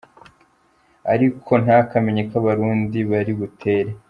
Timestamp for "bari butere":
3.11-3.91